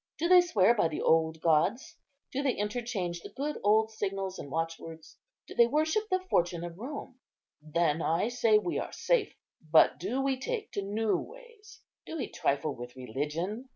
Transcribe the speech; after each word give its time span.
do 0.17 0.27
they 0.27 0.41
swear 0.41 0.73
by 0.73 0.87
the 0.87 0.99
old 0.99 1.39
gods? 1.41 1.95
do 2.31 2.41
they 2.41 2.55
interchange 2.55 3.21
the 3.21 3.29
good 3.29 3.59
old 3.63 3.91
signals 3.91 4.39
and 4.39 4.49
watchwords? 4.49 5.15
do 5.47 5.53
they 5.53 5.67
worship 5.67 6.09
the 6.09 6.19
fortune 6.27 6.63
of 6.63 6.79
Rome; 6.79 7.19
then 7.61 8.01
I 8.01 8.29
say 8.29 8.57
we 8.57 8.79
are 8.79 8.91
safe. 8.91 9.35
But 9.71 9.99
do 9.99 10.19
we 10.19 10.39
take 10.39 10.71
to 10.71 10.81
new 10.81 11.17
ways? 11.17 11.81
do 12.07 12.17
we 12.17 12.27
trifle 12.29 12.73
with 12.75 12.95
religion? 12.95 13.69